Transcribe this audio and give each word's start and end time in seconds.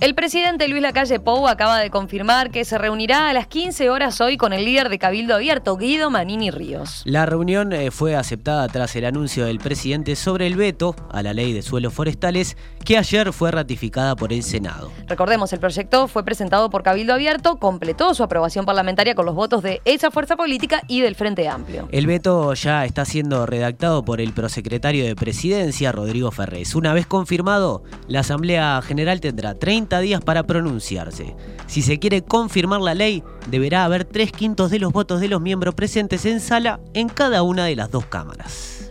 El 0.00 0.14
presidente 0.14 0.68
Luis 0.68 0.80
Lacalle 0.80 1.18
Pou 1.18 1.48
acaba 1.48 1.80
de 1.80 1.90
confirmar 1.90 2.52
que 2.52 2.64
se 2.64 2.78
reunirá 2.78 3.28
a 3.28 3.32
las 3.32 3.48
15 3.48 3.90
horas 3.90 4.20
hoy 4.20 4.36
con 4.36 4.52
el 4.52 4.64
líder 4.64 4.90
de 4.90 4.98
Cabildo 5.00 5.34
Abierto, 5.34 5.76
Guido 5.76 6.08
Manini 6.08 6.52
Ríos. 6.52 7.02
La 7.04 7.26
reunión 7.26 7.72
eh, 7.72 7.90
fue 7.90 8.14
aceptada 8.14 8.68
tras 8.68 8.94
el 8.94 9.04
anuncio 9.04 9.44
del 9.44 9.58
presidente 9.58 10.14
sobre 10.14 10.46
el 10.46 10.54
veto 10.54 10.94
a 11.10 11.20
la 11.24 11.32
ley 11.32 11.52
de 11.52 11.62
suelos 11.62 11.94
forestales 11.94 12.56
que 12.84 12.96
ayer 12.96 13.32
fue 13.32 13.50
ratificada 13.50 14.14
por 14.14 14.32
el 14.32 14.44
Senado. 14.44 14.92
Recordemos, 15.08 15.52
el 15.52 15.58
proyecto 15.58 16.06
fue 16.06 16.24
presentado 16.24 16.70
por 16.70 16.84
Cabildo 16.84 17.14
Abierto, 17.14 17.56
completó 17.56 18.14
su 18.14 18.22
aprobación 18.22 18.66
parlamentaria 18.66 19.16
con 19.16 19.26
los 19.26 19.34
votos 19.34 19.64
de 19.64 19.82
esa 19.84 20.12
fuerza 20.12 20.36
política 20.36 20.80
y 20.86 21.00
del 21.00 21.16
Frente 21.16 21.48
Amplio. 21.48 21.88
El 21.90 22.06
veto 22.06 22.54
ya 22.54 22.84
está 22.84 23.04
siendo 23.04 23.46
redactado 23.46 24.04
por 24.04 24.20
el 24.20 24.32
prosecretario 24.32 25.04
de 25.04 25.16
Presidencia, 25.16 25.90
Rodrigo 25.90 26.30
Ferrés. 26.30 26.76
Una 26.76 26.92
vez 26.92 27.08
confirmado, 27.08 27.82
la 28.06 28.20
Asamblea 28.20 28.80
General 28.80 29.20
tendrá 29.20 29.54
30 29.54 29.87
días 29.96 30.20
para 30.20 30.42
pronunciarse. 30.42 31.34
Si 31.66 31.82
se 31.82 31.98
quiere 31.98 32.22
confirmar 32.22 32.80
la 32.80 32.94
ley, 32.94 33.22
deberá 33.48 33.84
haber 33.84 34.04
tres 34.04 34.30
quintos 34.30 34.70
de 34.70 34.78
los 34.78 34.92
votos 34.92 35.20
de 35.20 35.28
los 35.28 35.40
miembros 35.40 35.74
presentes 35.74 36.26
en 36.26 36.40
sala 36.40 36.80
en 36.94 37.08
cada 37.08 37.42
una 37.42 37.64
de 37.64 37.76
las 37.76 37.90
dos 37.90 38.04
cámaras. 38.06 38.90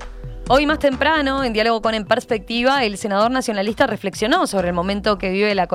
Hoy 0.50 0.66
más 0.66 0.80
temprano, 0.80 1.44
en 1.44 1.52
diálogo 1.52 1.82
con 1.82 1.94
En 1.94 2.06
Perspectiva, 2.06 2.86
el 2.86 2.98
senador 2.98 3.30
nacionalista 3.32 3.86
reflexionó 3.86 4.48
sobre 4.48 4.70
el 4.70 4.74
momento 4.74 5.18
que 5.18 5.30
vive 5.30 5.54
la, 5.54 5.68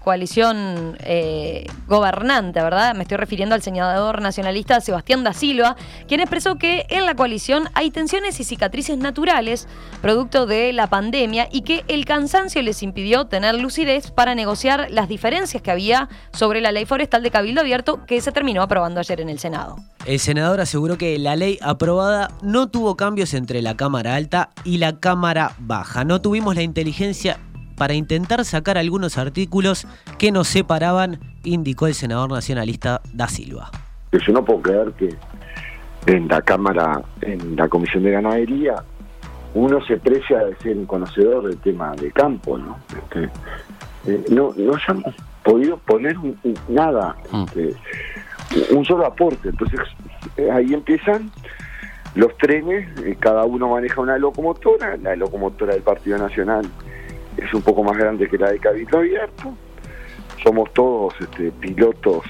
coalición 0.00 0.96
eh, 1.00 1.66
gobernante, 1.86 2.60
¿verdad? 2.62 2.94
Me 2.94 3.02
estoy 3.02 3.18
refiriendo 3.18 3.54
al 3.54 3.62
senador 3.62 4.20
nacionalista 4.22 4.80
Sebastián 4.80 5.24
da 5.24 5.32
Silva, 5.32 5.76
quien 6.08 6.20
expresó 6.20 6.56
que 6.56 6.86
en 6.88 7.06
la 7.06 7.14
coalición 7.14 7.68
hay 7.74 7.90
tensiones 7.90 8.40
y 8.40 8.44
cicatrices 8.44 8.98
naturales, 8.98 9.68
producto 10.00 10.46
de 10.46 10.72
la 10.72 10.88
pandemia, 10.88 11.48
y 11.52 11.62
que 11.62 11.84
el 11.88 12.04
cansancio 12.04 12.62
les 12.62 12.82
impidió 12.82 13.26
tener 13.26 13.54
lucidez 13.54 14.10
para 14.10 14.34
negociar 14.34 14.88
las 14.90 15.08
diferencias 15.08 15.62
que 15.62 15.70
había 15.70 16.08
sobre 16.32 16.60
la 16.60 16.72
ley 16.72 16.86
forestal 16.86 17.22
de 17.22 17.30
Cabildo 17.30 17.60
Abierto 17.60 18.04
que 18.06 18.20
se 18.20 18.32
terminó 18.32 18.62
aprobando 18.62 19.00
ayer 19.00 19.20
en 19.20 19.28
el 19.28 19.38
Senado. 19.38 19.76
El 20.06 20.18
senador 20.18 20.60
aseguró 20.60 20.96
que 20.96 21.18
la 21.18 21.36
ley 21.36 21.58
aprobada 21.60 22.30
no 22.42 22.68
tuvo 22.68 22.96
cambios 22.96 23.34
entre 23.34 23.60
la 23.60 23.76
Cámara 23.76 24.14
Alta 24.14 24.50
y 24.64 24.78
la 24.78 24.98
Cámara 24.98 25.54
Baja. 25.58 26.04
No 26.04 26.20
tuvimos 26.22 26.56
la 26.56 26.62
inteligencia 26.62 27.38
para 27.80 27.94
intentar 27.94 28.44
sacar 28.44 28.76
algunos 28.76 29.16
artículos 29.16 29.86
que 30.18 30.32
nos 30.32 30.48
separaban, 30.48 31.18
indicó 31.44 31.86
el 31.86 31.94
senador 31.94 32.30
nacionalista 32.30 33.00
Da 33.14 33.26
Silva. 33.26 33.70
Yo 34.12 34.34
no 34.34 34.44
puedo 34.44 34.60
creer 34.60 34.92
que 34.98 35.08
en 36.04 36.28
la 36.28 36.42
Cámara, 36.42 37.00
en 37.22 37.56
la 37.56 37.68
Comisión 37.68 38.02
de 38.02 38.10
Ganadería, 38.10 38.74
uno 39.54 39.82
se 39.86 39.96
precia 39.96 40.44
de 40.44 40.54
ser 40.56 40.76
un 40.76 40.84
conocedor 40.84 41.48
del 41.48 41.56
tema 41.56 41.92
de 41.92 42.12
campo, 42.12 42.58
¿no? 42.58 42.76
Este, 42.94 43.30
eh, 44.08 44.24
no, 44.28 44.52
no 44.58 44.74
hayamos 44.74 45.14
podido 45.42 45.78
poner 45.78 46.16
nada. 46.68 47.16
Mm. 47.32 47.44
Este, 47.44 48.74
un 48.74 48.84
solo 48.84 49.06
aporte. 49.06 49.48
Entonces 49.48 49.80
eh, 50.36 50.50
ahí 50.50 50.74
empiezan 50.74 51.30
los 52.14 52.36
trenes, 52.36 52.90
eh, 53.06 53.16
cada 53.18 53.46
uno 53.46 53.70
maneja 53.70 54.02
una 54.02 54.18
locomotora, 54.18 54.98
la 54.98 55.16
locomotora 55.16 55.72
del 55.72 55.82
Partido 55.82 56.18
Nacional 56.18 56.66
es 57.42 57.54
un 57.54 57.62
poco 57.62 57.82
más 57.82 57.96
grande 57.96 58.28
que 58.28 58.38
la 58.38 58.50
de 58.50 58.58
Cabildo 58.58 58.98
Abierto, 58.98 59.54
somos 60.42 60.72
todos 60.72 61.14
este, 61.20 61.50
pilotos 61.52 62.24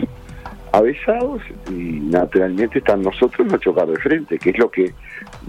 avesados 0.72 1.42
y 1.68 2.00
naturalmente 2.00 2.78
están 2.78 3.02
nosotros 3.02 3.46
no 3.46 3.58
chocar 3.58 3.88
de 3.88 3.96
frente, 3.96 4.38
que 4.38 4.50
es 4.50 4.58
lo 4.58 4.70
que 4.70 4.94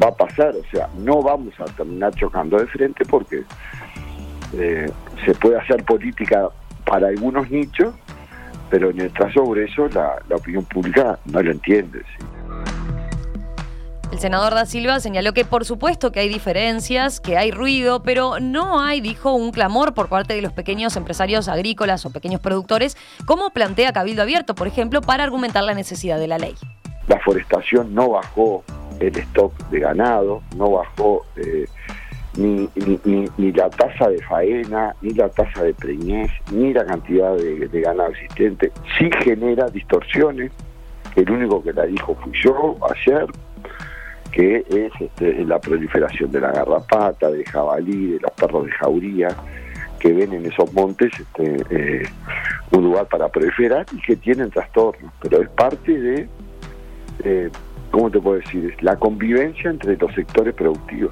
va 0.01 0.07
a 0.07 0.15
pasar, 0.15 0.53
o 0.55 0.63
sea, 0.71 0.89
no 0.97 1.21
vamos 1.21 1.53
a 1.59 1.65
terminar 1.65 2.13
chocando 2.15 2.57
de 2.57 2.67
frente 2.67 3.05
porque 3.05 3.43
eh, 4.57 4.89
se 5.25 5.33
puede 5.35 5.57
hacer 5.57 5.83
política 5.83 6.49
para 6.85 7.07
algunos 7.07 7.49
nichos 7.49 7.93
pero 8.71 8.89
en 8.89 9.01
el 9.01 9.11
caso 9.11 9.45
sobre 9.45 9.65
eso 9.65 9.87
la, 9.89 10.17
opinión 10.33 10.63
pública 10.63 11.19
no 11.25 11.43
lo 11.43 11.51
entiende. 11.51 12.03
El 14.11 14.19
senador 14.19 14.53
da 14.53 14.65
Silva 14.65 14.99
señaló 14.99 15.33
que 15.33 15.45
por 15.45 15.63
supuesto 15.63 16.11
que 16.11 16.19
hay 16.19 16.27
diferencias, 16.27 17.21
que 17.21 17.37
hay 17.37 17.51
ruido, 17.51 18.03
pero 18.03 18.41
no 18.41 18.81
hay, 18.81 18.99
dijo, 18.99 19.33
un 19.33 19.51
clamor 19.51 19.93
por 19.93 20.09
parte 20.09 20.33
de 20.33 20.41
los 20.41 20.51
pequeños 20.51 20.97
empresarios 20.97 21.47
agrícolas 21.47 22.05
o 22.05 22.11
pequeños 22.11 22.41
productores, 22.41 22.97
como 23.25 23.51
plantea 23.51 23.93
Cabildo 23.93 24.21
Abierto, 24.21 24.53
por 24.53 24.67
ejemplo, 24.67 24.99
para 25.01 25.23
argumentar 25.23 25.63
la 25.63 25.73
necesidad 25.73 26.19
de 26.19 26.27
la 26.27 26.37
ley. 26.37 26.55
La 27.07 27.19
forestación 27.19 27.95
no 27.95 28.09
bajó 28.09 28.65
el 28.99 29.15
stock 29.17 29.53
de 29.69 29.79
ganado, 29.79 30.43
no 30.57 30.71
bajó 30.71 31.25
eh, 31.37 31.65
ni, 32.37 32.69
la 33.53 33.69
tasa 33.69 34.09
de 34.09 34.21
faena, 34.23 34.93
ni 35.01 35.11
la 35.13 35.29
tasa 35.29 35.63
de 35.63 35.73
preñez, 35.73 36.29
ni 36.51 36.73
la 36.73 36.85
cantidad 36.85 37.35
de, 37.35 37.81
ganado 37.81 38.09
existente. 38.11 38.71
Sí 38.97 39.09
genera 39.23 39.67
distorsiones, 39.67 40.51
el 41.15 41.29
único 41.29 41.63
que 41.63 41.73
la 41.73 41.85
dijo 41.85 42.15
fui 42.15 42.33
yo 42.43 42.77
ayer, 42.89 43.25
que 44.31 44.65
es 44.69 44.91
este, 44.99 45.43
la 45.45 45.59
proliferación 45.59 46.31
de 46.31 46.39
la 46.39 46.51
garrapata, 46.51 47.29
de 47.29 47.43
jabalí, 47.45 48.13
de 48.13 48.19
los 48.19 48.31
perros 48.31 48.65
de 48.65 48.71
jauría, 48.71 49.27
que 49.99 50.13
ven 50.13 50.33
en 50.33 50.45
esos 50.45 50.73
montes 50.73 51.11
este, 51.19 51.63
eh, 51.69 52.03
un 52.71 52.83
lugar 52.83 53.07
para 53.07 53.29
proliferar 53.29 53.85
y 53.91 54.01
que 54.01 54.15
tienen 54.15 54.49
trastornos, 54.49 55.11
pero 55.21 55.41
es 55.41 55.49
parte 55.49 55.99
de, 55.99 56.29
eh, 57.23 57.49
¿cómo 57.91 58.09
te 58.09 58.19
puedo 58.19 58.37
decir? 58.37 58.73
Es 58.73 58.81
la 58.81 58.95
convivencia 58.95 59.69
entre 59.69 59.97
los 59.97 60.13
sectores 60.15 60.55
productivos. 60.55 61.11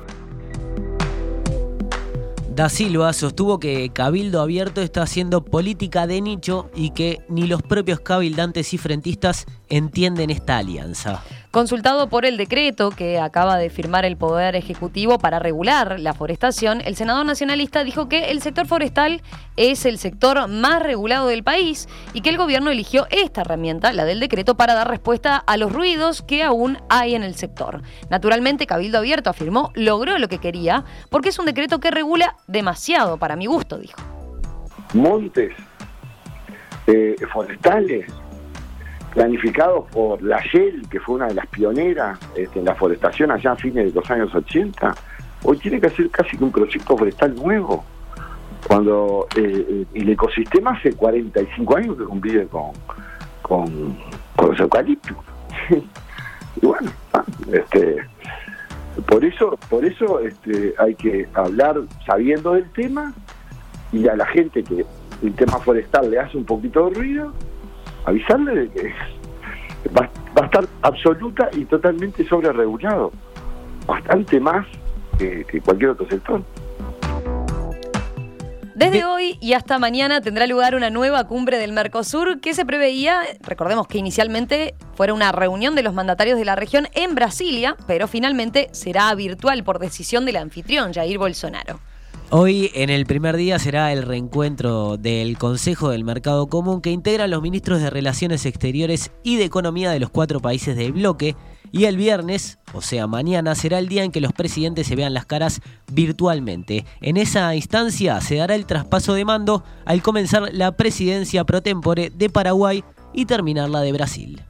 Da 2.56 2.68
Silva 2.68 3.14
sostuvo 3.14 3.60
que 3.60 3.90
Cabildo 3.94 4.42
Abierto 4.42 4.82
está 4.82 5.04
haciendo 5.04 5.46
política 5.46 6.08
de 6.08 6.20
nicho 6.20 6.70
y 6.76 6.90
que 6.90 7.20
ni 7.30 7.48
los 7.48 7.62
propios 7.62 8.02
cabildantes 8.02 8.74
y 8.74 8.78
frentistas 8.78 9.46
entienden 9.70 10.30
esta 10.30 10.58
alianza. 10.58 11.24
Consultado 11.52 12.10
por 12.10 12.26
el 12.26 12.38
decreto 12.38 12.92
que 12.92 13.20
acaba 13.20 13.58
de 13.58 13.72
firmar 13.72 14.06
el 14.06 14.18
Poder 14.18 14.56
Ejecutivo 14.56 15.18
para 15.18 15.40
regular 15.40 16.00
la 16.00 16.14
forestación, 16.14 16.80
el 16.86 16.96
senador 16.96 17.26
nacionalista 17.26 17.84
dijo 17.84 18.08
que 18.08 18.30
el 18.30 18.44
sector 18.44 18.68
forestal 18.68 19.24
es 19.58 19.88
el 19.88 19.98
sector 19.98 20.48
más 20.48 20.84
regulado 20.84 21.26
del 21.26 21.44
país 21.44 21.90
y 22.14 22.22
que 22.22 22.30
el 22.30 22.38
gobierno 22.38 22.70
eligió 22.70 23.08
esta 23.10 23.42
herramienta, 23.42 23.94
la 23.94 24.06
del 24.06 24.20
decreto, 24.20 24.56
para 24.58 24.76
dar 24.76 24.90
respuesta 24.90 25.38
a 25.38 25.58
los 25.58 25.72
ruidos 25.72 26.22
que 26.22 26.44
aún 26.44 26.78
hay 26.88 27.16
en 27.16 27.24
el 27.24 27.34
sector. 27.34 27.82
Naturalmente, 28.12 28.68
Cabildo 28.68 29.00
Abierto 29.00 29.32
afirmó 29.32 29.72
logró 29.74 30.20
lo 30.20 30.28
que 30.28 30.38
quería 30.38 30.86
porque 31.10 31.30
es 31.30 31.40
un 31.40 31.48
decreto 31.48 31.80
que 31.80 31.90
regula 31.90 32.36
demasiado 32.48 33.18
para 33.18 33.36
mi 33.36 33.48
gusto, 33.48 33.80
dijo. 33.80 34.00
Montes 34.94 35.52
eh, 36.86 37.16
forestales 37.34 38.06
planificado 39.14 39.86
por 39.86 40.22
la 40.22 40.42
Shell, 40.42 40.88
que 40.90 41.00
fue 41.00 41.16
una 41.16 41.28
de 41.28 41.36
las 41.36 41.48
pioneras 41.48 42.20
este, 42.36 42.60
en 42.60 42.66
la 42.66 42.76
forestación 42.76 43.32
allá 43.32 43.54
a 43.54 43.56
fines 43.56 43.94
de 43.94 44.00
los 44.00 44.10
años 44.12 44.34
80, 44.34 44.96
hoy 45.44 45.58
tiene 45.58 45.80
que 45.80 45.90
ser 45.90 46.10
casi 46.10 46.38
que 46.38 46.44
un 46.44 46.52
proyecto 46.52 46.98
forestal 46.98 47.36
nuevo, 47.36 47.84
cuando 48.68 49.28
eh, 49.36 49.66
eh, 49.68 49.86
el 49.94 50.10
ecosistema 50.10 50.72
hace 50.72 50.94
45 50.94 51.78
años 51.78 51.98
que 51.98 52.04
convive 52.04 52.48
con, 52.48 52.72
con, 53.42 53.98
los 54.38 54.60
eucaliptos. 54.60 55.18
y 56.62 56.66
bueno, 56.66 56.92
ah, 57.14 57.24
este, 57.52 57.98
por 59.08 59.24
eso, 59.24 59.58
por 59.70 59.86
eso 59.86 60.20
este, 60.20 60.74
hay 60.78 60.96
que 60.96 61.28
hablar 61.34 61.80
sabiendo 62.06 62.54
del 62.54 62.70
tema 62.72 63.14
y 63.92 64.08
a 64.08 64.16
la 64.16 64.26
gente 64.28 64.64
que 64.64 64.86
el 65.22 65.34
tema 65.36 65.58
forestal 65.60 66.12
le 66.12 66.20
hace 66.20 66.38
un 66.38 66.46
poquito 66.46 66.90
de 66.90 66.96
ruido, 66.96 67.34
avisarle 68.06 68.56
de 68.56 68.70
que 68.70 68.94
va, 69.98 70.10
a 70.36 70.46
estar 70.46 70.66
absoluta 70.82 71.50
y 71.54 71.66
totalmente 71.66 72.28
sobre 72.28 72.52
regulado, 72.52 73.12
bastante 73.86 74.40
más 74.40 74.66
que, 75.18 75.46
cualquier 75.64 75.92
otro 75.92 76.08
sector. 76.08 76.42
Desde 78.76 79.04
hoy 79.04 79.38
y 79.42 79.54
hasta 79.54 79.78
mañana 79.78 80.22
tendrá 80.22 80.48
lugar 80.48 80.74
una 80.74 80.90
nueva 80.90 81.26
cumbre 81.26 81.58
del 81.58 81.74
Mercosur 81.74 82.40
que 82.40 82.54
se 82.54 82.66
preveía, 82.66 83.24
recordemos 83.42 83.88
que 83.88 83.98
inicialmente 83.98 84.74
fuera 84.96 85.14
una 85.14 85.34
reunión 85.34 85.76
de 85.76 85.84
los 85.84 85.94
mandatarios 85.94 86.40
de 86.40 86.46
la 86.46 86.56
región 86.56 86.88
en 86.94 87.14
Brasilia, 87.14 87.76
pero 87.88 88.08
finalmente 88.08 88.70
será 88.72 89.14
virtual 89.16 89.66
por 89.66 89.80
decisión 89.80 90.26
del 90.26 90.38
anfitrión 90.38 90.94
Jair 90.94 91.18
Bolsonaro. 91.18 91.82
Hoy 92.32 92.70
en 92.76 92.92
el 92.92 93.08
primer 93.08 93.38
día 93.38 93.58
será 93.58 93.92
el 93.92 94.04
reencuentro 94.04 94.98
del 94.98 95.38
Consejo 95.40 95.90
del 95.90 96.04
Mercado 96.04 96.48
Común 96.48 96.80
que 96.80 96.92
integra 96.92 97.24
a 97.24 97.28
los 97.28 97.42
ministros 97.42 97.82
de 97.82 97.90
Relaciones 97.90 98.46
Exteriores 98.46 99.12
y 99.24 99.38
de 99.38 99.46
Economía 99.46 99.90
de 99.90 100.00
los 100.00 100.12
cuatro 100.12 100.40
países 100.40 100.76
del 100.76 100.92
bloque 100.92 101.36
y 101.72 101.86
el 101.86 101.98
viernes, 101.98 102.60
o 102.74 102.82
sea 102.82 103.08
mañana, 103.08 103.56
será 103.56 103.80
el 103.80 103.88
día 103.88 104.04
en 104.04 104.12
que 104.12 104.22
los 104.22 104.34
presidentes 104.34 104.86
se 104.86 104.96
vean 104.96 105.14
las 105.14 105.26
caras 105.26 105.62
virtualmente. 105.92 106.86
En 107.02 107.18
esa 107.18 107.56
instancia 107.56 108.22
se 108.22 108.36
dará 108.36 108.54
el 108.54 108.68
traspaso 108.68 109.14
de 109.14 109.26
mando 109.26 109.64
al 109.86 110.04
comenzar 110.04 110.50
la 110.54 110.72
presidencia 110.74 111.44
pro 111.46 111.62
tempore 111.62 112.12
de 112.12 112.30
Paraguay 112.30 112.84
y 113.12 113.26
terminar 113.26 113.70
la 113.70 113.82
de 113.82 113.92
Brasil. 113.92 114.44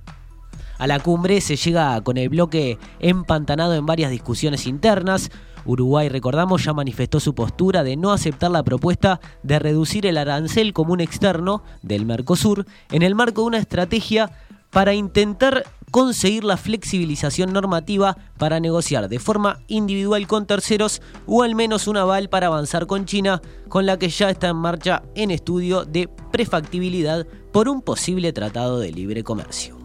A 0.77 0.87
la 0.87 0.99
cumbre 0.99 1.41
se 1.41 1.57
llega 1.57 1.99
con 2.01 2.17
el 2.17 2.29
bloque 2.29 2.77
empantanado 2.99 3.75
en 3.75 3.85
varias 3.85 4.11
discusiones 4.11 4.65
internas, 4.65 5.29
Uruguay, 5.65 6.09
recordamos, 6.09 6.63
ya 6.63 6.73
manifestó 6.73 7.19
su 7.19 7.35
postura 7.35 7.83
de 7.83 7.95
no 7.95 8.11
aceptar 8.11 8.51
la 8.51 8.63
propuesta 8.63 9.19
de 9.43 9.59
reducir 9.59 10.05
el 10.05 10.17
arancel 10.17 10.73
común 10.73 11.01
externo 11.01 11.63
del 11.81 12.05
Mercosur 12.05 12.65
en 12.91 13.01
el 13.01 13.15
marco 13.15 13.41
de 13.41 13.47
una 13.47 13.57
estrategia 13.57 14.31
para 14.69 14.93
intentar 14.93 15.63
conseguir 15.91 16.43
la 16.43 16.57
flexibilización 16.57 17.51
normativa 17.51 18.17
para 18.37 18.59
negociar 18.59 19.09
de 19.09 19.19
forma 19.19 19.59
individual 19.67 20.27
con 20.27 20.45
terceros 20.45 21.01
o 21.25 21.43
al 21.43 21.55
menos 21.55 21.87
un 21.87 21.97
aval 21.97 22.29
para 22.29 22.47
avanzar 22.47 22.85
con 22.85 23.05
China, 23.05 23.41
con 23.67 23.85
la 23.85 23.97
que 23.97 24.09
ya 24.09 24.29
está 24.29 24.49
en 24.49 24.57
marcha 24.57 25.01
en 25.15 25.31
estudio 25.31 25.85
de 25.85 26.09
prefactibilidad 26.31 27.25
por 27.51 27.67
un 27.69 27.81
posible 27.81 28.31
tratado 28.33 28.79
de 28.79 28.91
libre 28.91 29.23
comercio. 29.23 29.78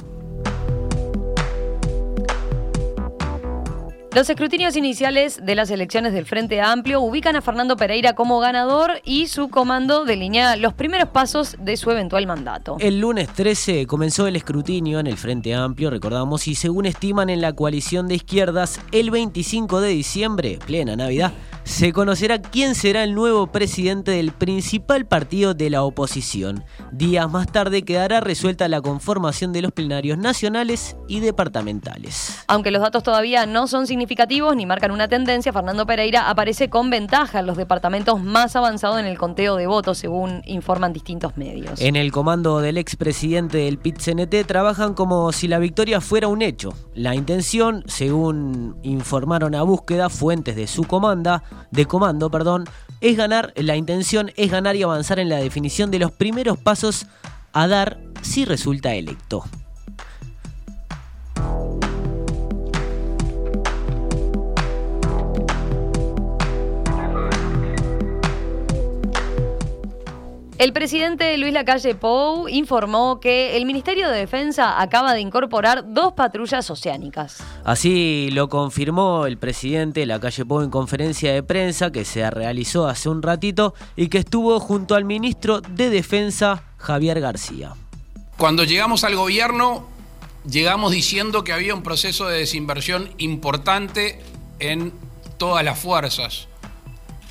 Los 4.14 4.30
escrutinios 4.30 4.76
iniciales 4.76 5.40
de 5.44 5.56
las 5.56 5.72
elecciones 5.72 6.12
del 6.12 6.24
Frente 6.24 6.60
Amplio 6.60 7.00
ubican 7.00 7.34
a 7.34 7.42
Fernando 7.42 7.76
Pereira 7.76 8.12
como 8.12 8.38
ganador 8.38 9.00
y 9.02 9.26
su 9.26 9.48
comando 9.48 10.04
delinea 10.04 10.54
los 10.54 10.72
primeros 10.72 11.08
pasos 11.08 11.56
de 11.58 11.76
su 11.76 11.90
eventual 11.90 12.24
mandato. 12.24 12.76
El 12.78 13.00
lunes 13.00 13.28
13 13.30 13.88
comenzó 13.88 14.28
el 14.28 14.36
escrutinio 14.36 15.00
en 15.00 15.08
el 15.08 15.16
Frente 15.16 15.52
Amplio, 15.52 15.90
recordamos, 15.90 16.46
y 16.46 16.54
según 16.54 16.86
estiman 16.86 17.28
en 17.28 17.40
la 17.40 17.54
coalición 17.54 18.06
de 18.06 18.14
izquierdas, 18.14 18.80
el 18.92 19.10
25 19.10 19.80
de 19.80 19.88
diciembre, 19.88 20.60
plena 20.64 20.94
Navidad, 20.94 21.32
se 21.64 21.92
conocerá 21.92 22.40
quién 22.40 22.74
será 22.74 23.02
el 23.02 23.14
nuevo 23.14 23.46
presidente 23.48 24.10
del 24.12 24.32
principal 24.32 25.06
partido 25.06 25.54
de 25.54 25.70
la 25.70 25.82
oposición. 25.82 26.62
Días 26.92 27.28
más 27.30 27.50
tarde 27.50 27.84
quedará 27.84 28.20
resuelta 28.20 28.68
la 28.68 28.82
conformación 28.82 29.52
de 29.52 29.62
los 29.62 29.72
plenarios 29.72 30.18
nacionales 30.18 30.94
y 31.08 31.20
departamentales. 31.20 32.44
Aunque 32.48 32.70
los 32.70 32.82
datos 32.82 33.02
todavía 33.02 33.46
no 33.46 33.66
son 33.66 33.86
significativos 33.86 34.03
ni 34.54 34.66
marcan 34.66 34.90
una 34.90 35.08
tendencia, 35.08 35.52
Fernando 35.52 35.86
Pereira 35.86 36.28
aparece 36.28 36.68
con 36.68 36.90
ventaja 36.90 37.40
en 37.40 37.46
los 37.46 37.56
departamentos 37.56 38.22
más 38.22 38.54
avanzados 38.56 39.00
en 39.00 39.06
el 39.06 39.18
conteo 39.18 39.56
de 39.56 39.66
votos, 39.66 39.98
según 39.98 40.42
informan 40.46 40.92
distintos 40.92 41.36
medios. 41.36 41.80
En 41.80 41.96
el 41.96 42.12
comando 42.12 42.60
del 42.60 42.78
expresidente 42.78 43.58
del 43.58 43.78
PIT-CNT 43.78 44.46
trabajan 44.46 44.94
como 44.94 45.32
si 45.32 45.48
la 45.48 45.58
victoria 45.58 46.00
fuera 46.00 46.28
un 46.28 46.42
hecho. 46.42 46.74
La 46.94 47.14
intención, 47.14 47.82
según 47.86 48.76
informaron 48.82 49.54
a 49.54 49.62
búsqueda 49.62 50.08
fuentes 50.08 50.56
de 50.56 50.66
su 50.66 50.84
comanda, 50.84 51.42
de 51.70 51.86
comando, 51.86 52.30
perdón, 52.30 52.64
es 53.00 53.16
ganar, 53.16 53.52
la 53.56 53.76
intención 53.76 54.30
es 54.36 54.50
ganar 54.50 54.76
y 54.76 54.82
avanzar 54.82 55.18
en 55.18 55.28
la 55.28 55.36
definición 55.36 55.90
de 55.90 55.98
los 55.98 56.12
primeros 56.12 56.58
pasos 56.58 57.06
a 57.52 57.66
dar 57.66 58.00
si 58.22 58.44
resulta 58.44 58.94
electo. 58.94 59.44
El 70.56 70.72
presidente 70.72 71.36
Luis 71.36 71.52
Lacalle 71.52 71.96
Pou 71.96 72.48
informó 72.48 73.18
que 73.18 73.56
el 73.56 73.66
Ministerio 73.66 74.08
de 74.08 74.18
Defensa 74.18 74.80
acaba 74.80 75.12
de 75.12 75.20
incorporar 75.20 75.92
dos 75.92 76.12
patrullas 76.12 76.70
oceánicas. 76.70 77.42
Así 77.64 78.28
lo 78.30 78.48
confirmó 78.48 79.26
el 79.26 79.36
presidente 79.36 80.06
Lacalle 80.06 80.44
Pou 80.44 80.62
en 80.62 80.70
conferencia 80.70 81.32
de 81.32 81.42
prensa 81.42 81.90
que 81.90 82.04
se 82.04 82.30
realizó 82.30 82.86
hace 82.86 83.08
un 83.08 83.20
ratito 83.20 83.74
y 83.96 84.06
que 84.06 84.18
estuvo 84.18 84.60
junto 84.60 84.94
al 84.94 85.04
ministro 85.04 85.60
de 85.60 85.90
Defensa 85.90 86.62
Javier 86.78 87.20
García. 87.20 87.72
Cuando 88.36 88.62
llegamos 88.62 89.02
al 89.02 89.16
gobierno, 89.16 89.88
llegamos 90.48 90.92
diciendo 90.92 91.42
que 91.42 91.52
había 91.52 91.74
un 91.74 91.82
proceso 91.82 92.28
de 92.28 92.38
desinversión 92.38 93.10
importante 93.18 94.20
en 94.60 94.92
todas 95.36 95.64
las 95.64 95.80
fuerzas. 95.80 96.46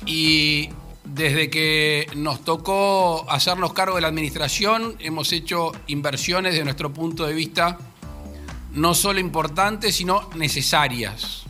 Y 0.04 0.68
desde 1.04 1.50
que 1.50 2.06
nos 2.16 2.44
tocó 2.44 3.30
hacernos 3.30 3.72
cargo 3.72 3.96
de 3.96 4.02
la 4.02 4.08
administración, 4.08 4.96
hemos 4.98 5.32
hecho 5.32 5.72
inversiones 5.86 6.54
de 6.54 6.64
nuestro 6.64 6.92
punto 6.92 7.26
de 7.26 7.34
vista 7.34 7.78
no 8.72 8.94
solo 8.94 9.20
importantes, 9.20 9.96
sino 9.96 10.28
necesarias. 10.34 11.44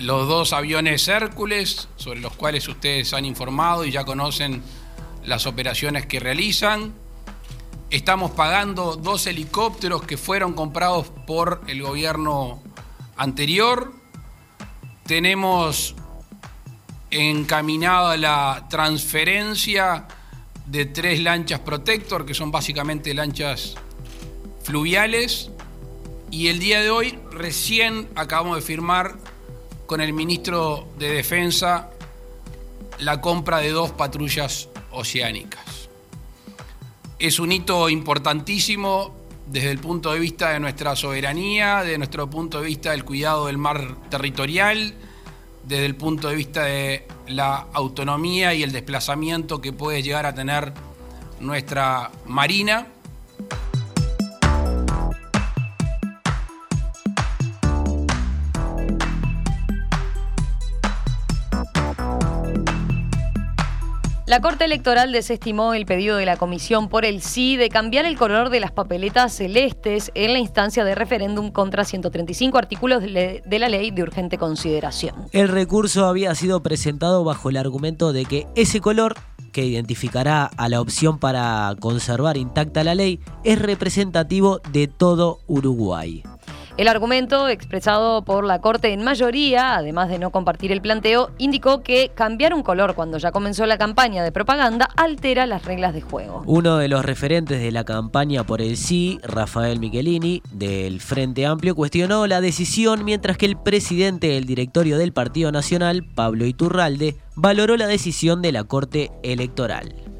Los 0.00 0.26
dos 0.26 0.52
aviones 0.52 1.06
Hércules, 1.06 1.88
sobre 1.96 2.20
los 2.20 2.32
cuales 2.32 2.66
ustedes 2.66 3.12
han 3.12 3.24
informado 3.24 3.84
y 3.84 3.92
ya 3.92 4.04
conocen 4.04 4.62
las 5.24 5.46
operaciones 5.46 6.06
que 6.06 6.18
realizan. 6.18 6.94
Estamos 7.90 8.32
pagando 8.32 8.96
dos 8.96 9.26
helicópteros 9.26 10.02
que 10.02 10.16
fueron 10.16 10.54
comprados 10.54 11.08
por 11.26 11.60
el 11.68 11.82
gobierno 11.82 12.60
anterior. 13.16 13.92
Tenemos 15.04 15.94
encaminada 17.12 18.16
la 18.16 18.66
transferencia 18.70 20.08
de 20.66 20.86
tres 20.86 21.20
lanchas 21.20 21.60
Protector, 21.60 22.24
que 22.24 22.34
son 22.34 22.50
básicamente 22.50 23.12
lanchas 23.14 23.74
fluviales. 24.62 25.50
Y 26.30 26.48
el 26.48 26.58
día 26.58 26.80
de 26.80 26.90
hoy 26.90 27.18
recién 27.30 28.08
acabamos 28.14 28.56
de 28.56 28.62
firmar 28.62 29.16
con 29.86 30.00
el 30.00 30.14
ministro 30.14 30.88
de 30.98 31.10
Defensa 31.10 31.90
la 32.98 33.20
compra 33.20 33.58
de 33.58 33.70
dos 33.70 33.90
patrullas 33.90 34.70
oceánicas. 34.90 35.88
Es 37.18 37.38
un 37.38 37.52
hito 37.52 37.90
importantísimo 37.90 39.14
desde 39.46 39.70
el 39.70 39.78
punto 39.78 40.12
de 40.12 40.18
vista 40.18 40.50
de 40.50 40.60
nuestra 40.60 40.96
soberanía, 40.96 41.82
de 41.82 41.98
nuestro 41.98 42.30
punto 42.30 42.60
de 42.60 42.66
vista 42.68 42.92
del 42.92 43.04
cuidado 43.04 43.46
del 43.46 43.58
mar 43.58 43.96
territorial, 44.08 44.94
desde 45.64 45.86
el 45.86 45.96
punto 45.96 46.28
de 46.28 46.34
vista 46.34 46.64
de 46.64 47.06
la 47.28 47.66
autonomía 47.72 48.54
y 48.54 48.62
el 48.62 48.72
desplazamiento 48.72 49.60
que 49.60 49.72
puede 49.72 50.02
llegar 50.02 50.26
a 50.26 50.34
tener 50.34 50.72
nuestra 51.40 52.10
Marina. 52.26 52.88
La 64.32 64.40
Corte 64.40 64.64
Electoral 64.64 65.12
desestimó 65.12 65.74
el 65.74 65.84
pedido 65.84 66.16
de 66.16 66.24
la 66.24 66.38
Comisión 66.38 66.88
por 66.88 67.04
el 67.04 67.20
sí 67.20 67.58
de 67.58 67.68
cambiar 67.68 68.06
el 68.06 68.16
color 68.16 68.48
de 68.48 68.60
las 68.60 68.72
papeletas 68.72 69.34
celestes 69.34 70.10
en 70.14 70.32
la 70.32 70.38
instancia 70.38 70.86
de 70.86 70.94
referéndum 70.94 71.50
contra 71.50 71.84
135 71.84 72.56
artículos 72.56 73.02
de 73.02 73.58
la 73.58 73.68
ley 73.68 73.90
de 73.90 74.02
urgente 74.02 74.38
consideración. 74.38 75.14
El 75.32 75.48
recurso 75.48 76.06
había 76.06 76.34
sido 76.34 76.62
presentado 76.62 77.24
bajo 77.24 77.50
el 77.50 77.58
argumento 77.58 78.14
de 78.14 78.24
que 78.24 78.46
ese 78.54 78.80
color 78.80 79.16
que 79.52 79.66
identificará 79.66 80.46
a 80.46 80.70
la 80.70 80.80
opción 80.80 81.18
para 81.18 81.74
conservar 81.78 82.38
intacta 82.38 82.84
la 82.84 82.94
ley, 82.94 83.20
es 83.44 83.58
representativo 83.60 84.62
de 84.72 84.88
todo 84.88 85.40
Uruguay. 85.46 86.22
El 86.78 86.88
argumento 86.88 87.48
expresado 87.48 88.22
por 88.22 88.44
la 88.44 88.62
Corte 88.62 88.94
en 88.94 89.04
mayoría, 89.04 89.76
además 89.76 90.08
de 90.08 90.18
no 90.18 90.30
compartir 90.30 90.72
el 90.72 90.80
planteo, 90.80 91.30
indicó 91.36 91.82
que 91.82 92.10
cambiar 92.14 92.54
un 92.54 92.62
color 92.62 92.94
cuando 92.94 93.18
ya 93.18 93.30
comenzó 93.30 93.66
la 93.66 93.76
campaña 93.76 94.24
de 94.24 94.32
propaganda 94.32 94.88
altera 94.96 95.44
las 95.44 95.66
reglas 95.66 95.92
de 95.92 96.00
juego. 96.00 96.42
Uno 96.46 96.78
de 96.78 96.88
los 96.88 97.04
referentes 97.04 97.60
de 97.60 97.72
la 97.72 97.84
campaña 97.84 98.44
por 98.44 98.62
el 98.62 98.78
sí, 98.78 99.20
Rafael 99.22 99.80
Michelini, 99.80 100.42
del 100.50 101.02
Frente 101.02 101.44
Amplio, 101.44 101.74
cuestionó 101.74 102.26
la 102.26 102.40
decisión 102.40 103.04
mientras 103.04 103.36
que 103.36 103.46
el 103.46 103.58
presidente 103.58 104.28
del 104.28 104.46
directorio 104.46 104.96
del 104.96 105.12
Partido 105.12 105.52
Nacional, 105.52 106.04
Pablo 106.04 106.46
Iturralde, 106.46 107.16
valoró 107.34 107.76
la 107.76 107.86
decisión 107.86 108.40
de 108.40 108.52
la 108.52 108.64
Corte 108.64 109.10
Electoral. 109.22 110.11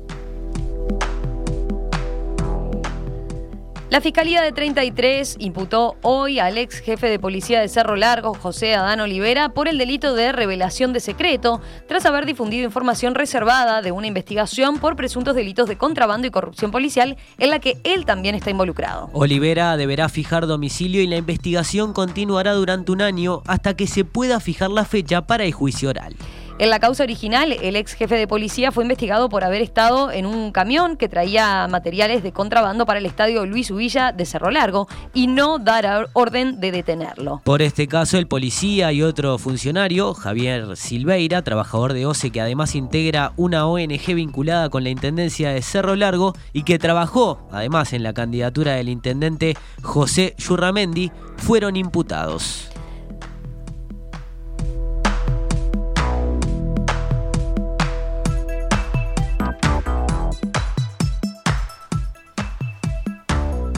La 3.92 4.00
Fiscalía 4.00 4.40
de 4.40 4.52
33 4.52 5.36
imputó 5.38 5.96
hoy 6.00 6.38
al 6.38 6.56
ex 6.56 6.78
jefe 6.78 7.10
de 7.10 7.18
policía 7.18 7.60
de 7.60 7.68
Cerro 7.68 7.94
Largo, 7.94 8.32
José 8.32 8.74
Adán 8.74 9.00
Olivera, 9.00 9.50
por 9.50 9.68
el 9.68 9.76
delito 9.76 10.14
de 10.14 10.32
revelación 10.32 10.94
de 10.94 11.00
secreto, 11.00 11.60
tras 11.88 12.06
haber 12.06 12.24
difundido 12.24 12.64
información 12.64 13.14
reservada 13.14 13.82
de 13.82 13.92
una 13.92 14.06
investigación 14.06 14.78
por 14.78 14.96
presuntos 14.96 15.34
delitos 15.34 15.68
de 15.68 15.76
contrabando 15.76 16.26
y 16.26 16.30
corrupción 16.30 16.70
policial 16.70 17.18
en 17.36 17.50
la 17.50 17.58
que 17.58 17.76
él 17.84 18.06
también 18.06 18.34
está 18.34 18.48
involucrado. 18.48 19.10
Olivera 19.12 19.76
deberá 19.76 20.08
fijar 20.08 20.46
domicilio 20.46 21.02
y 21.02 21.06
la 21.06 21.18
investigación 21.18 21.92
continuará 21.92 22.54
durante 22.54 22.92
un 22.92 23.02
año 23.02 23.42
hasta 23.46 23.76
que 23.76 23.86
se 23.86 24.06
pueda 24.06 24.40
fijar 24.40 24.70
la 24.70 24.86
fecha 24.86 25.26
para 25.26 25.44
el 25.44 25.52
juicio 25.52 25.90
oral. 25.90 26.16
En 26.62 26.70
la 26.70 26.78
causa 26.78 27.02
original, 27.02 27.50
el 27.50 27.74
ex 27.74 27.94
jefe 27.94 28.14
de 28.14 28.28
policía 28.28 28.70
fue 28.70 28.84
investigado 28.84 29.28
por 29.28 29.42
haber 29.42 29.62
estado 29.62 30.12
en 30.12 30.26
un 30.26 30.52
camión 30.52 30.96
que 30.96 31.08
traía 31.08 31.66
materiales 31.66 32.22
de 32.22 32.30
contrabando 32.30 32.86
para 32.86 33.00
el 33.00 33.06
estadio 33.06 33.44
Luis 33.46 33.72
Uvilla 33.72 34.12
de 34.12 34.24
Cerro 34.24 34.52
Largo 34.52 34.86
y 35.12 35.26
no 35.26 35.58
dar 35.58 36.08
orden 36.12 36.60
de 36.60 36.70
detenerlo. 36.70 37.40
Por 37.42 37.62
este 37.62 37.88
caso, 37.88 38.16
el 38.16 38.28
policía 38.28 38.92
y 38.92 39.02
otro 39.02 39.38
funcionario, 39.38 40.14
Javier 40.14 40.76
Silveira, 40.76 41.42
trabajador 41.42 41.94
de 41.94 42.06
OCE 42.06 42.30
que 42.30 42.40
además 42.40 42.76
integra 42.76 43.32
una 43.36 43.66
ONG 43.66 44.14
vinculada 44.14 44.70
con 44.70 44.84
la 44.84 44.90
Intendencia 44.90 45.50
de 45.50 45.62
Cerro 45.62 45.96
Largo 45.96 46.32
y 46.52 46.62
que 46.62 46.78
trabajó 46.78 47.48
además 47.50 47.92
en 47.92 48.04
la 48.04 48.14
candidatura 48.14 48.74
del 48.74 48.88
intendente 48.88 49.56
José 49.82 50.36
Yurramendi, 50.38 51.10
fueron 51.38 51.74
imputados. 51.74 52.70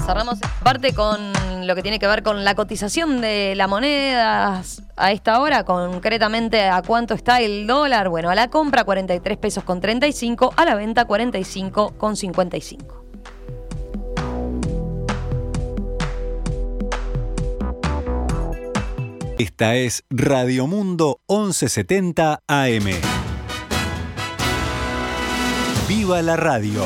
Cerramos 0.06 0.38
parte 0.62 0.92
con 0.92 1.32
lo 1.66 1.74
que 1.74 1.82
tiene 1.82 1.98
que 1.98 2.06
ver 2.06 2.22
con 2.22 2.44
la 2.44 2.54
cotización 2.54 3.22
de 3.22 3.54
la 3.56 3.66
moneda 3.66 4.62
a 4.96 5.12
esta 5.12 5.40
hora, 5.40 5.64
concretamente 5.64 6.68
a 6.68 6.82
cuánto 6.82 7.14
está 7.14 7.40
el 7.40 7.66
dólar. 7.66 8.10
Bueno, 8.10 8.28
a 8.28 8.34
la 8.34 8.50
compra 8.50 8.84
43 8.84 9.38
pesos 9.38 9.64
con 9.64 9.80
35, 9.80 10.52
a 10.56 10.64
la 10.66 10.74
venta 10.74 11.06
45 11.06 11.94
con 11.96 12.16
55. 12.16 13.04
Esta 19.38 19.74
es 19.74 20.04
Radio 20.10 20.66
Mundo 20.66 21.20
1170 21.28 22.42
AM. 22.46 22.86
¡Viva 25.88 26.20
la 26.20 26.36
radio! 26.36 26.84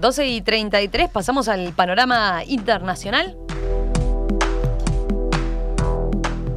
12 0.00 0.26
y 0.26 0.40
33, 0.40 1.10
pasamos 1.10 1.48
al 1.48 1.72
panorama 1.72 2.42
internacional. 2.46 3.36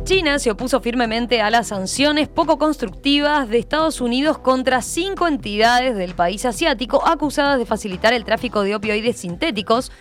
China 0.03 0.39
se 0.39 0.51
opuso 0.51 0.81
firmemente 0.81 1.41
a 1.41 1.49
las 1.49 1.67
sanciones 1.67 2.27
poco 2.27 2.57
constructivas 2.57 3.47
de 3.47 3.59
Estados 3.59 4.01
Unidos 4.01 4.37
contra 4.37 4.81
cinco 4.81 5.27
entidades 5.27 5.95
del 5.95 6.15
país 6.15 6.43
asiático 6.45 7.07
acusadas 7.07 7.57
de 7.57 7.65
facilitar 7.65 8.13
el 8.13 8.25
tráfico 8.25 8.63
de 8.63 8.75
opioides 8.75 9.17
sintéticos 9.17 9.91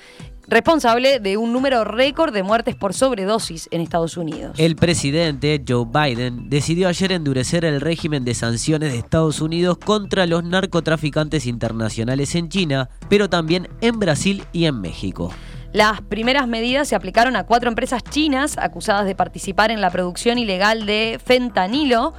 responsable 0.51 1.21
de 1.21 1.37
un 1.37 1.53
número 1.53 1.85
récord 1.85 2.35
de 2.35 2.43
muertes 2.43 2.75
por 2.75 2.93
sobredosis 2.93 3.69
en 3.71 3.81
Estados 3.81 4.17
Unidos. 4.17 4.59
El 4.59 4.75
presidente 4.75 5.63
Joe 5.67 5.87
Biden 5.87 6.51
decidió 6.51 6.89
ayer 6.89 7.13
endurecer 7.13 7.65
el 7.65 7.81
régimen 7.81 8.25
de 8.25 8.35
sanciones 8.35 8.93
de 8.93 8.99
Estados 8.99 9.41
Unidos 9.41 9.79
contra 9.79 10.27
los 10.27 10.43
narcotraficantes 10.43 11.47
internacionales 11.47 12.35
en 12.35 12.49
China, 12.49 12.91
pero 13.09 13.31
también 13.31 13.69
en 13.81 14.01
Brasil 14.01 14.45
y 14.53 14.65
en 14.65 14.81
México. 14.81 15.33
Las 15.73 16.01
primeras 16.01 16.49
medidas 16.49 16.89
se 16.89 16.97
aplicaron 16.97 17.37
a 17.37 17.45
cuatro 17.45 17.69
empresas 17.69 18.03
chinas 18.03 18.59
acusadas 18.59 19.07
de 19.07 19.15
participar 19.15 19.71
en 19.71 19.81
la 19.81 19.91
producción 19.91 20.37
ilegal 20.37 20.85
de 20.85 21.21
fentanilo 21.25 22.13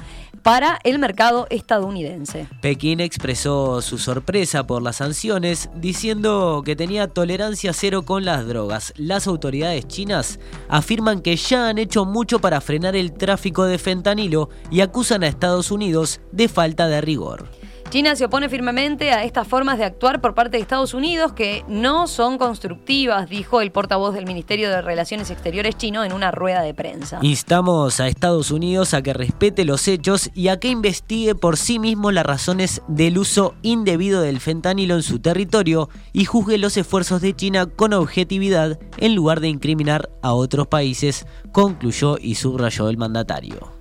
para 0.43 0.79
el 0.83 1.00
mercado 1.00 1.48
estadounidense. 1.50 2.48
Pekín 2.62 3.00
expresó 3.00 3.81
su 3.81 3.98
sorpresa 3.98 4.65
por 4.65 4.81
las 4.81 4.98
sanciones, 4.98 5.69
diciendo 5.75 6.62
que 6.65 6.75
tenía 6.75 7.07
tolerancia 7.07 7.74
cero 7.74 8.03
con 8.03 8.25
las 8.25 8.48
drogas. 8.48 8.93
Las 8.98 9.27
autoridades 9.27 9.88
chinas 9.88 10.39
afirman 10.69 11.21
que 11.21 11.36
ya 11.36 11.69
han 11.69 11.77
hecho 11.77 12.05
mucho 12.05 12.39
para 12.39 12.62
frenar 12.62 12.95
el 12.95 13.13
tráfico 13.13 13.65
de 13.65 13.77
fentanilo 13.77 14.50
y 14.69 14.81
acusan 14.81 15.24
a 15.24 15.27
Estados 15.27 15.71
Unidos 15.71 16.21
de 16.31 16.48
falta 16.48 16.88
de 16.88 17.01
rigor. 17.01 17.50
China 17.91 18.15
se 18.15 18.24
opone 18.24 18.48
firmemente 18.48 19.12
a 19.12 19.25
estas 19.25 19.45
formas 19.45 19.77
de 19.77 19.83
actuar 19.83 20.21
por 20.21 20.33
parte 20.33 20.55
de 20.55 20.62
Estados 20.62 20.93
Unidos 20.93 21.33
que 21.33 21.65
no 21.67 22.07
son 22.07 22.38
constructivas, 22.38 23.29
dijo 23.29 23.60
el 23.60 23.74
portavoz 23.74 24.13
del 24.13 24.25
Ministerio 24.25 24.69
de 24.69 24.81
Relaciones 24.81 25.29
Exteriores 25.29 25.75
chino 25.75 26.05
en 26.05 26.13
una 26.13 26.31
rueda 26.31 26.62
de 26.62 26.74
prensa. 26.74 27.19
Instamos 27.21 28.00
a 28.00 28.07
Estados 28.07 28.50
Unidos 28.50 28.93
a 28.93 29.01
que 29.01 29.12
respete 29.12 29.65
los 29.65 29.89
hechos 29.89 30.31
y 30.33 30.48
a 30.48 30.57
que 30.57 30.69
investigue 30.69 31.36
por 31.36 31.57
sí 31.57 31.79
mismo 31.79 32.12
las 32.12 32.25
razones 32.25 32.81
del 32.88 33.17
uso 33.17 33.55
indebido 33.62 34.21
del 34.21 34.39
fentanilo 34.39 34.95
en 34.95 35.03
su 35.03 35.19
territorio 35.19 35.89
y 36.13 36.24
juzgue 36.24 36.57
los 36.57 36.77
esfuerzos 36.77 37.19
de 37.19 37.36
China 37.36 37.65
con 37.65 37.91
objetividad 37.91 38.79
en 39.00 39.15
lugar 39.15 39.41
de 39.41 39.50
incriminar 39.50 40.10
a 40.21 40.31
otros 40.31 40.67
países, 40.67 41.27
concluyó 41.51 42.17
y 42.17 42.36
subrayó 42.36 42.88
el 42.88 42.95
mandatario. 42.95 43.80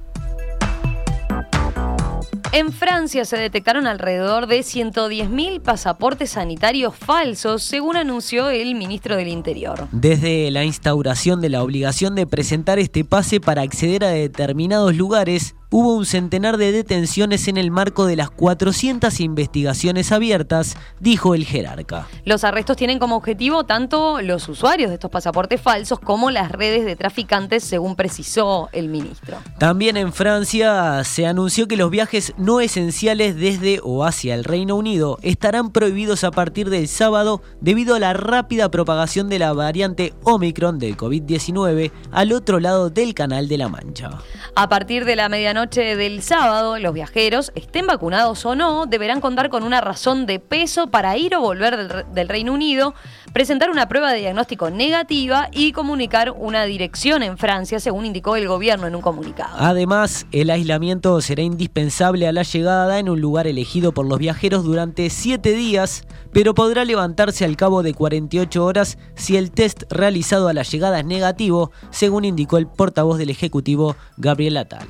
En 2.52 2.72
Francia 2.72 3.24
se 3.24 3.36
detectaron 3.36 3.86
alrededor 3.86 4.48
de 4.48 4.58
110.000 4.58 5.60
pasaportes 5.60 6.30
sanitarios 6.30 6.96
falsos, 6.96 7.62
según 7.62 7.96
anunció 7.96 8.50
el 8.50 8.74
ministro 8.74 9.16
del 9.16 9.28
Interior. 9.28 9.86
Desde 9.92 10.50
la 10.50 10.64
instauración 10.64 11.40
de 11.40 11.48
la 11.48 11.62
obligación 11.62 12.16
de 12.16 12.26
presentar 12.26 12.80
este 12.80 13.04
pase 13.04 13.40
para 13.40 13.62
acceder 13.62 14.04
a 14.04 14.08
determinados 14.08 14.96
lugares, 14.96 15.54
hubo 15.70 15.94
un 15.94 16.04
centenar 16.04 16.56
de 16.56 16.72
detenciones 16.72 17.46
en 17.46 17.56
el 17.56 17.70
marco 17.70 18.06
de 18.06 18.16
las 18.16 18.30
400 18.30 19.20
investigaciones 19.20 20.10
abiertas, 20.10 20.76
dijo 20.98 21.34
el 21.34 21.44
jerarca. 21.44 22.08
Los 22.24 22.44
arrestos 22.44 22.76
tienen 22.76 22.98
como 22.98 23.16
objetivo 23.16 23.64
tanto 23.64 24.20
los 24.20 24.48
usuarios 24.48 24.90
de 24.90 24.94
estos 24.94 25.10
pasaportes 25.10 25.60
falsos 25.60 26.00
como 26.00 26.30
las 26.30 26.50
redes 26.50 26.84
de 26.84 26.96
traficantes, 26.96 27.62
según 27.62 27.94
precisó 27.94 28.68
el 28.72 28.88
ministro. 28.88 29.38
También 29.58 29.96
en 29.96 30.12
Francia 30.12 31.02
se 31.04 31.26
anunció 31.26 31.68
que 31.68 31.76
los 31.76 31.90
viajes 31.90 32.34
no 32.36 32.60
esenciales 32.60 33.36
desde 33.36 33.80
o 33.82 34.04
hacia 34.04 34.34
el 34.34 34.44
Reino 34.44 34.74
Unido 34.74 35.18
estarán 35.22 35.70
prohibidos 35.70 36.24
a 36.24 36.32
partir 36.32 36.68
del 36.68 36.88
sábado 36.88 37.42
debido 37.60 37.94
a 37.94 38.00
la 38.00 38.12
rápida 38.12 38.70
propagación 38.70 39.28
de 39.28 39.38
la 39.38 39.52
variante 39.52 40.14
Omicron 40.24 40.78
del 40.78 40.96
COVID-19 40.96 41.92
al 42.10 42.32
otro 42.32 42.58
lado 42.58 42.90
del 42.90 43.14
Canal 43.14 43.46
de 43.48 43.58
la 43.58 43.68
Mancha. 43.68 44.18
A 44.56 44.68
partir 44.68 45.04
de 45.04 45.14
la 45.14 45.28
medianoche 45.28 45.59
noche 45.60 45.94
del 45.94 46.22
sábado, 46.22 46.78
los 46.78 46.94
viajeros, 46.94 47.52
estén 47.54 47.86
vacunados 47.86 48.46
o 48.46 48.54
no, 48.54 48.86
deberán 48.86 49.20
contar 49.20 49.50
con 49.50 49.62
una 49.62 49.82
razón 49.82 50.24
de 50.24 50.38
peso 50.38 50.86
para 50.86 51.18
ir 51.18 51.36
o 51.36 51.42
volver 51.42 52.06
del, 52.06 52.28
Reino 52.30 52.54
Unido, 52.54 52.94
presentar 53.34 53.68
una 53.68 53.86
prueba 53.86 54.10
de 54.10 54.20
diagnóstico 54.20 54.70
negativa 54.70 55.50
y 55.52 55.72
comunicar 55.72 56.30
una 56.30 56.64
dirección 56.64 57.22
en 57.22 57.36
Francia, 57.36 57.78
según 57.78 58.06
indicó 58.06 58.36
el 58.36 58.48
gobierno 58.48 58.86
en 58.86 58.94
un 58.94 59.02
comunicado. 59.02 59.54
Además, 59.58 60.24
el 60.32 60.48
aislamiento 60.48 61.20
será 61.20 61.42
indispensable 61.42 62.26
a 62.26 62.32
la 62.32 62.42
llegada 62.42 62.98
en 62.98 63.10
un 63.10 63.20
lugar 63.20 63.46
elegido 63.46 63.92
por 63.92 64.06
los 64.06 64.18
viajeros 64.18 64.64
durante 64.64 65.10
siete 65.10 65.52
días, 65.52 66.06
pero 66.32 66.54
podrá 66.54 66.86
levantarse 66.86 67.44
al 67.44 67.58
cabo 67.58 67.82
de 67.82 67.92
48 67.92 68.64
horas 68.64 68.96
si 69.14 69.36
el 69.36 69.50
test 69.50 69.82
realizado 69.90 70.48
a 70.48 70.54
la 70.54 70.62
llegada 70.62 71.00
es 71.00 71.04
negativo, 71.04 71.70
según 71.90 72.24
indicó 72.24 72.56
el 72.56 72.66
portavoz 72.66 73.18
del 73.18 73.28
Ejecutivo 73.28 73.94
Gabriel 74.16 74.56
Atal. 74.56 74.88